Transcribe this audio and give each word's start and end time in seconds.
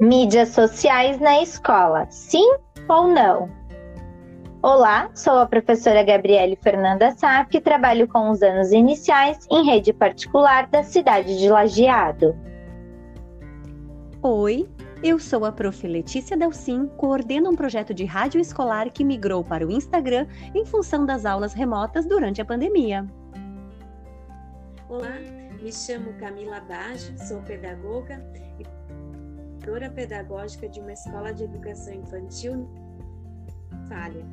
Mídias 0.00 0.48
sociais 0.48 1.20
na 1.20 1.40
escola, 1.40 2.04
sim 2.10 2.56
ou 2.88 3.06
não? 3.06 3.48
Olá, 4.60 5.08
sou 5.14 5.38
a 5.38 5.46
professora 5.46 6.02
Gabriele 6.02 6.58
Fernanda 6.60 7.12
Sá, 7.12 7.46
e 7.52 7.60
trabalho 7.60 8.08
com 8.08 8.28
os 8.30 8.42
anos 8.42 8.72
iniciais 8.72 9.46
em 9.48 9.64
rede 9.64 9.92
particular 9.92 10.66
da 10.66 10.82
cidade 10.82 11.38
de 11.38 11.48
Lajeado. 11.48 12.36
Oi, 14.20 14.68
eu 15.00 15.20
sou 15.20 15.44
a 15.44 15.52
prof. 15.52 15.86
Letícia 15.86 16.36
Delcim, 16.36 16.88
coordeno 16.96 17.50
um 17.50 17.54
projeto 17.54 17.94
de 17.94 18.04
rádio 18.04 18.40
escolar 18.40 18.90
que 18.90 19.04
migrou 19.04 19.44
para 19.44 19.64
o 19.64 19.70
Instagram 19.70 20.26
em 20.56 20.66
função 20.66 21.06
das 21.06 21.24
aulas 21.24 21.54
remotas 21.54 22.04
durante 22.04 22.42
a 22.42 22.44
pandemia. 22.44 23.06
Olá, 24.88 25.20
me 25.62 25.72
chamo 25.72 26.12
Camila 26.14 26.60
Baggio, 26.62 27.16
sou 27.16 27.40
pedagoga 27.42 28.20
e 28.58 28.64
coordenadora 29.64 29.90
pedagógica 29.90 30.68
de 30.68 30.80
uma 30.80 30.92
escola 30.92 31.32
de 31.32 31.44
educação 31.44 31.94
infantil 31.94 32.68
falha. 33.88 34.24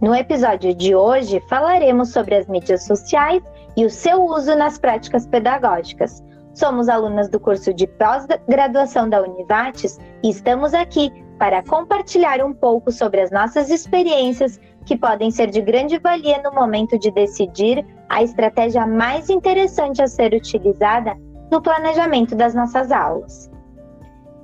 No 0.00 0.14
episódio 0.14 0.74
de 0.74 0.94
hoje, 0.94 1.40
falaremos 1.48 2.10
sobre 2.10 2.34
as 2.34 2.46
mídias 2.46 2.84
sociais 2.84 3.42
e 3.76 3.84
o 3.84 3.90
seu 3.90 4.22
uso 4.22 4.54
nas 4.56 4.78
práticas 4.78 5.26
pedagógicas. 5.26 6.22
Somos 6.52 6.88
alunas 6.88 7.28
do 7.28 7.40
curso 7.40 7.72
de 7.72 7.86
pós-graduação 7.86 9.08
da 9.08 9.22
Univates 9.22 9.98
e 10.22 10.30
estamos 10.30 10.74
aqui 10.74 11.10
para 11.38 11.62
compartilhar 11.62 12.44
um 12.44 12.52
pouco 12.52 12.92
sobre 12.92 13.20
as 13.22 13.30
nossas 13.30 13.70
experiências 13.70 14.60
que 14.84 14.96
podem 14.96 15.30
ser 15.30 15.48
de 15.48 15.62
grande 15.62 15.98
valia 15.98 16.42
no 16.42 16.52
momento 16.52 16.98
de 16.98 17.10
decidir 17.10 17.84
a 18.08 18.22
estratégia 18.22 18.86
mais 18.86 19.30
interessante 19.30 20.02
a 20.02 20.06
ser 20.06 20.34
utilizada 20.34 21.16
no 21.50 21.60
planejamento 21.60 22.36
das 22.36 22.54
nossas 22.54 22.92
aulas. 22.92 23.53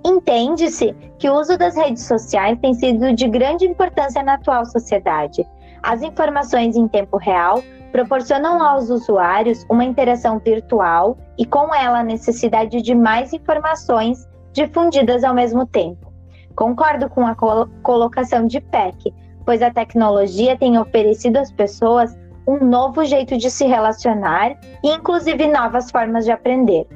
Entende-se 0.05 0.95
que 1.19 1.29
o 1.29 1.35
uso 1.39 1.59
das 1.59 1.77
redes 1.77 2.05
sociais 2.05 2.59
tem 2.61 2.73
sido 2.75 3.13
de 3.13 3.29
grande 3.29 3.67
importância 3.67 4.23
na 4.23 4.35
atual 4.35 4.65
sociedade. 4.65 5.47
As 5.83 6.03
informações 6.03 6.77
em 6.77 6.89
tempo 6.89 7.17
real 7.17 7.63
proporcionam 7.93 8.63
aos 8.63 8.89
usuários 8.89 9.67
uma 9.69 9.85
interação 9.85 10.39
virtual 10.39 11.19
e, 11.37 11.45
com 11.45 11.75
ela, 11.75 12.01
a 12.01 12.05
necessidade 12.05 12.81
de 12.81 12.95
mais 12.95 13.33
informações 13.33 14.29
difundidas 14.53 15.25
ao 15.25 15.35
mesmo 15.35 15.67
tempo. 15.67 16.11
Concordo 16.55 17.09
com 17.09 17.27
a 17.27 17.35
colocação 17.83 18.47
de 18.47 18.61
Peck, 18.61 19.13
pois 19.45 19.63
a 19.63 19.71
tecnologia 19.71 20.57
tem 20.57 20.79
oferecido 20.79 21.39
às 21.39 21.51
pessoas 21.53 22.17
um 22.47 22.65
novo 22.65 23.05
jeito 23.05 23.37
de 23.37 23.51
se 23.51 23.65
relacionar 23.67 24.57
e, 24.83 24.91
inclusive, 24.91 25.47
novas 25.47 25.91
formas 25.91 26.25
de 26.25 26.33
aprender. 26.33 26.87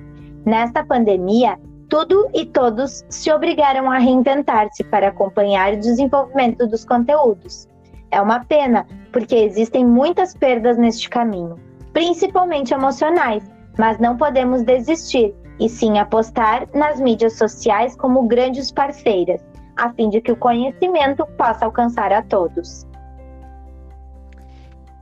Nesta 0.45 0.85
pandemia, 0.85 1.59
tudo 1.89 2.29
e 2.35 2.47
todos 2.47 3.05
se 3.09 3.31
obrigaram 3.33 3.91
a 3.91 3.99
reinventar-se 3.99 4.83
para 4.85 5.09
acompanhar 5.09 5.75
o 5.75 5.81
desenvolvimento 5.81 6.67
dos 6.67 6.85
conteúdos. 6.85 7.69
É 8.11 8.21
uma 8.21 8.45
pena, 8.45 8.87
porque 9.13 9.35
existem 9.35 9.85
muitas 9.85 10.35
perdas 10.35 10.79
neste 10.79 11.09
caminho, 11.09 11.59
principalmente 11.93 12.73
emocionais, 12.73 13.43
mas 13.79 13.99
não 13.99 14.17
podemos 14.17 14.63
desistir 14.63 15.35
e 15.59 15.69
sim 15.69 15.99
apostar 15.99 16.69
nas 16.75 17.01
mídias 17.01 17.37
sociais 17.37 17.97
como 17.97 18.27
grandes 18.27 18.71
parceiras, 18.71 19.41
a 19.77 19.93
fim 19.93 20.09
de 20.09 20.21
que 20.21 20.33
o 20.33 20.37
conhecimento 20.37 21.27
possa 21.39 21.65
alcançar 21.65 22.13
a 22.13 22.23
todos. 22.23 22.87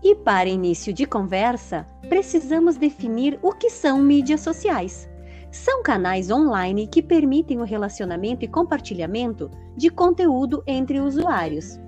E 0.03 0.17
para 0.17 0.49
início 0.49 0.93
de 0.93 1.07
conversa, 1.07 1.87
precisamos 2.09 2.77
definir 2.77 3.39
o 3.41 3.53
que 3.53 3.71
são 3.71 3.99
mídias 3.99 4.41
sociais. 4.41 5.09
São 5.53 5.83
canais 5.83 6.31
online 6.31 6.87
que 6.87 7.03
permitem 7.03 7.61
o 7.61 7.65
relacionamento 7.65 8.43
e 8.43 8.49
compartilhamento 8.49 9.51
de 9.77 9.91
conteúdo 9.91 10.63
entre 10.67 10.99
usuários. 10.99 11.79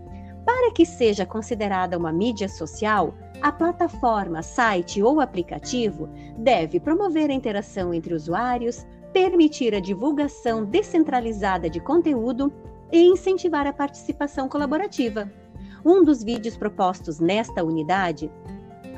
Para 0.44 0.70
que 0.70 0.84
seja 0.84 1.24
considerada 1.24 1.96
uma 1.96 2.12
mídia 2.12 2.46
social, 2.46 3.14
a 3.40 3.50
plataforma, 3.50 4.42
site 4.42 5.02
ou 5.02 5.18
aplicativo 5.18 6.10
deve 6.36 6.78
promover 6.78 7.30
a 7.30 7.32
interação 7.32 7.94
entre 7.94 8.12
usuários, 8.12 8.86
permitir 9.14 9.74
a 9.74 9.80
divulgação 9.80 10.66
descentralizada 10.66 11.70
de 11.70 11.80
conteúdo 11.80 12.52
e 12.92 13.02
incentivar 13.06 13.66
a 13.66 13.72
participação 13.72 14.46
colaborativa. 14.46 15.32
Um 15.82 16.04
dos 16.04 16.22
vídeos 16.22 16.54
propostos 16.54 17.18
nesta 17.18 17.64
unidade, 17.64 18.30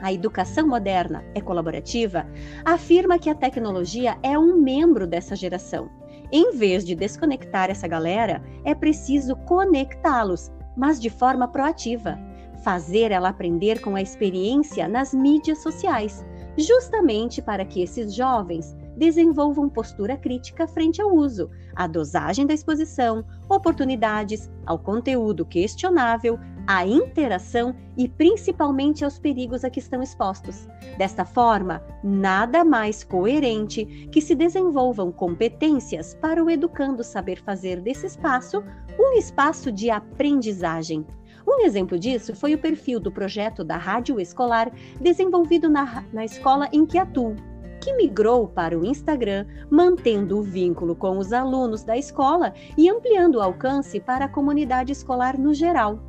A 0.06 0.12
Educação 0.12 0.68
Moderna 0.68 1.24
é 1.34 1.40
Colaborativa, 1.40 2.28
afirma 2.64 3.18
que 3.18 3.28
a 3.28 3.34
tecnologia 3.34 4.16
é 4.22 4.38
um 4.38 4.56
membro 4.56 5.04
dessa 5.04 5.34
geração. 5.34 5.90
Em 6.30 6.56
vez 6.56 6.84
de 6.84 6.94
desconectar 6.94 7.70
essa 7.70 7.88
galera, 7.88 8.40
é 8.64 8.72
preciso 8.72 9.34
conectá-los, 9.34 10.52
mas 10.76 11.00
de 11.00 11.10
forma 11.10 11.48
proativa. 11.48 12.16
Fazer 12.62 13.10
ela 13.10 13.30
aprender 13.30 13.80
com 13.80 13.96
a 13.96 14.00
experiência 14.00 14.86
nas 14.86 15.12
mídias 15.12 15.60
sociais, 15.60 16.24
justamente 16.56 17.42
para 17.42 17.64
que 17.64 17.82
esses 17.82 18.14
jovens 18.14 18.76
desenvolvam 18.96 19.68
postura 19.68 20.16
crítica 20.16 20.68
frente 20.68 21.02
ao 21.02 21.12
uso, 21.12 21.50
à 21.74 21.88
dosagem 21.88 22.46
da 22.46 22.54
exposição, 22.54 23.24
oportunidades, 23.48 24.48
ao 24.64 24.78
conteúdo 24.78 25.44
questionável, 25.44 26.38
à 26.66 26.86
interação 26.86 27.74
e 27.96 28.08
principalmente 28.08 29.04
aos 29.04 29.18
perigos 29.18 29.64
a 29.64 29.70
que 29.70 29.78
estão 29.78 30.02
expostos. 30.02 30.66
Desta 30.98 31.24
forma, 31.24 31.82
nada 32.02 32.64
mais 32.64 33.04
coerente 33.04 33.84
que 34.10 34.20
se 34.20 34.34
desenvolvam 34.34 35.12
competências 35.12 36.14
para 36.14 36.42
o 36.42 36.50
educando 36.50 37.04
saber 37.04 37.40
fazer 37.42 37.80
desse 37.80 38.06
espaço 38.06 38.62
um 38.98 39.12
espaço 39.12 39.70
de 39.70 39.90
aprendizagem. 39.90 41.06
Um 41.46 41.60
exemplo 41.60 41.98
disso 41.98 42.34
foi 42.34 42.54
o 42.54 42.58
perfil 42.58 42.98
do 42.98 43.12
projeto 43.12 43.62
da 43.62 43.76
Rádio 43.76 44.18
Escolar 44.18 44.70
desenvolvido 45.00 45.68
na, 45.68 46.04
na 46.12 46.24
escola 46.24 46.68
em 46.72 46.84
que 46.84 46.98
atuo 46.98 47.36
que 47.80 47.92
migrou 47.92 48.48
para 48.48 48.76
o 48.76 48.84
Instagram, 48.84 49.46
mantendo 49.70 50.38
o 50.38 50.42
vínculo 50.42 50.96
com 50.96 51.18
os 51.18 51.32
alunos 51.32 51.84
da 51.84 51.96
escola 51.96 52.52
e 52.76 52.90
ampliando 52.90 53.36
o 53.36 53.40
alcance 53.40 54.00
para 54.00 54.24
a 54.24 54.28
comunidade 54.28 54.90
escolar 54.90 55.38
no 55.38 55.54
geral. 55.54 56.00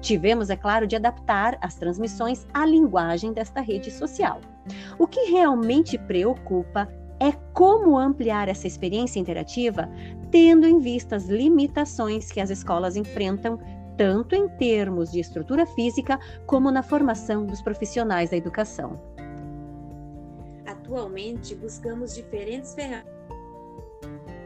Tivemos, 0.00 0.50
é 0.50 0.56
claro, 0.56 0.86
de 0.86 0.96
adaptar 0.96 1.58
as 1.60 1.74
transmissões 1.74 2.46
à 2.52 2.64
linguagem 2.64 3.32
desta 3.32 3.60
rede 3.60 3.90
social. 3.90 4.40
O 4.98 5.06
que 5.06 5.30
realmente 5.30 5.98
preocupa 5.98 6.88
é 7.20 7.32
como 7.52 7.98
ampliar 7.98 8.48
essa 8.48 8.66
experiência 8.66 9.18
interativa, 9.18 9.88
tendo 10.30 10.66
em 10.66 10.78
vista 10.78 11.16
as 11.16 11.26
limitações 11.26 12.30
que 12.30 12.40
as 12.40 12.50
escolas 12.50 12.96
enfrentam, 12.96 13.58
tanto 13.96 14.34
em 14.34 14.48
termos 14.48 15.10
de 15.10 15.20
estrutura 15.20 15.64
física 15.64 16.18
como 16.46 16.70
na 16.70 16.82
formação 16.82 17.46
dos 17.46 17.62
profissionais 17.62 18.30
da 18.30 18.36
educação. 18.36 19.00
Atualmente, 20.66 21.54
buscamos 21.54 22.14
diferentes 22.14 22.74
ferramentas 22.74 23.16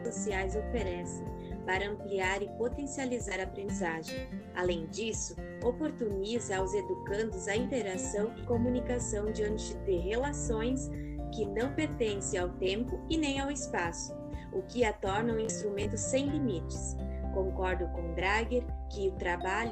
sociais 0.05 0.55
oferecem 0.55 1.30
para 1.61 1.89
ampliar 1.89 2.41
e 2.41 2.49
potencializar 2.57 3.39
a 3.39 3.43
aprendizagem. 3.43 4.27
Além 4.55 4.85
disso, 4.87 5.35
oportuniza 5.63 6.57
aos 6.57 6.73
educandos 6.73 7.47
a 7.47 7.55
interação 7.55 8.33
e 8.37 8.43
comunicação 8.43 9.31
diante 9.31 9.73
de 9.85 9.97
relações 9.97 10.89
que 11.33 11.45
não 11.45 11.73
pertencem 11.73 12.39
ao 12.39 12.49
tempo 12.49 12.99
e 13.09 13.17
nem 13.17 13.39
ao 13.39 13.49
espaço, 13.49 14.13
o 14.51 14.61
que 14.63 14.83
a 14.83 14.91
torna 14.91 15.33
um 15.33 15.39
instrumento 15.39 15.97
sem 15.97 16.27
limites. 16.27 16.97
Concordo 17.33 17.87
com 17.89 18.13
Drager 18.13 18.65
que 18.89 19.07
o 19.07 19.13
trabalho 19.13 19.71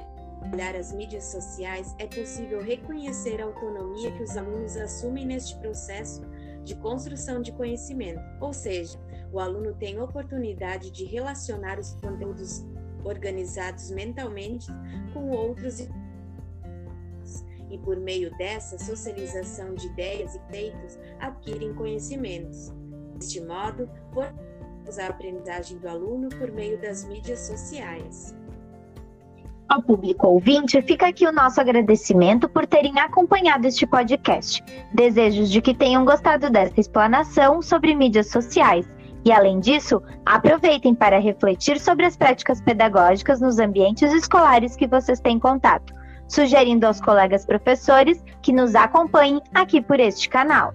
olhar 0.53 0.75
as 0.75 0.93
mídias 0.93 1.25
sociais 1.25 1.93
é 1.99 2.07
possível 2.07 2.61
reconhecer 2.61 3.41
a 3.41 3.45
autonomia 3.45 4.11
que 4.11 4.23
os 4.23 4.37
alunos 4.37 4.77
assumem 4.77 5.25
neste 5.25 5.55
processo 5.57 6.21
de 6.63 6.75
construção 6.75 7.41
de 7.41 7.51
conhecimento, 7.51 8.21
ou 8.39 8.53
seja, 8.53 8.99
o 9.31 9.39
aluno 9.39 9.73
tem 9.73 9.99
oportunidade 9.99 10.91
de 10.91 11.05
relacionar 11.05 11.79
os 11.79 11.93
conteúdos 11.95 12.65
organizados 13.03 13.91
mentalmente 13.91 14.67
com 15.13 15.29
outros 15.29 15.79
e 17.69 17.77
por 17.77 17.97
meio 17.97 18.35
dessa 18.37 18.77
socialização 18.79 19.75
de 19.75 19.87
ideias 19.87 20.35
e 20.35 20.39
feitos 20.51 20.97
adquirem 21.19 21.73
conhecimentos. 21.73 22.73
Deste 23.15 23.41
modo, 23.41 23.89
podemos 24.13 24.97
a 24.97 25.07
aprendizagem 25.07 25.77
do 25.77 25.87
aluno 25.87 26.29
por 26.29 26.51
meio 26.51 26.81
das 26.81 27.05
mídias 27.05 27.41
sociais. 27.41 28.35
Ao 29.69 29.83
público 29.83 30.27
ouvinte, 30.27 30.81
fica 30.81 31.07
aqui 31.07 31.27
o 31.27 31.31
nosso 31.31 31.61
agradecimento 31.61 32.49
por 32.49 32.65
terem 32.65 32.99
acompanhado 32.99 33.67
este 33.67 33.85
podcast. 33.85 34.63
Desejos 34.95 35.51
de 35.51 35.61
que 35.61 35.75
tenham 35.75 36.03
gostado 36.03 36.49
desta 36.49 36.79
explanação 36.79 37.61
sobre 37.61 37.93
mídias 37.93 38.31
sociais. 38.31 38.89
E 39.23 39.31
além 39.31 39.59
disso, 39.59 40.01
aproveitem 40.25 40.95
para 40.95 41.19
refletir 41.19 41.79
sobre 41.79 42.07
as 42.07 42.17
práticas 42.17 42.59
pedagógicas 42.61 43.39
nos 43.39 43.59
ambientes 43.59 44.11
escolares 44.11 44.75
que 44.75 44.87
vocês 44.87 45.19
têm 45.19 45.37
contato, 45.37 45.93
sugerindo 46.27 46.87
aos 46.87 46.99
colegas 46.99 47.45
professores 47.45 48.23
que 48.41 48.51
nos 48.51 48.73
acompanhem 48.73 49.39
aqui 49.53 49.81
por 49.81 49.99
este 49.99 50.29
canal. 50.29 50.73